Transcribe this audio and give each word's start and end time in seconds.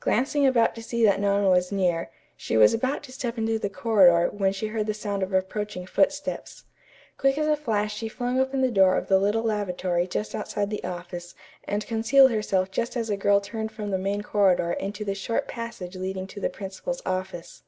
Glancing 0.00 0.46
about 0.46 0.74
to 0.74 0.82
see 0.82 1.02
that 1.02 1.18
no 1.18 1.32
one 1.32 1.48
was 1.48 1.72
near, 1.72 2.10
she 2.36 2.58
was 2.58 2.74
about 2.74 3.02
to 3.04 3.10
step 3.12 3.38
into 3.38 3.58
the 3.58 3.70
corridor 3.70 4.28
when 4.30 4.52
she 4.52 4.66
heard 4.66 4.86
the 4.86 4.92
sound 4.92 5.22
of 5.22 5.32
approaching 5.32 5.86
footsteps. 5.86 6.64
Quick 7.16 7.38
as 7.38 7.46
a 7.46 7.56
flash 7.56 7.94
she 7.96 8.06
flung 8.06 8.38
open 8.38 8.60
the 8.60 8.70
door 8.70 8.98
of 8.98 9.08
the 9.08 9.18
little 9.18 9.42
lavatory 9.44 10.06
just 10.06 10.34
outside 10.34 10.68
the 10.68 10.84
office 10.84 11.34
and 11.64 11.86
concealed 11.86 12.30
herself 12.30 12.70
just 12.70 12.98
as 12.98 13.08
a 13.08 13.16
girl 13.16 13.40
turned 13.40 13.72
from 13.72 13.90
the 13.90 13.96
main 13.96 14.20
corridor 14.20 14.72
into 14.72 15.06
the 15.06 15.14
short 15.14 15.48
passage 15.48 15.96
leading 15.96 16.26
to 16.26 16.38
the 16.38 16.50
principal's 16.50 17.00
office. 17.06 17.62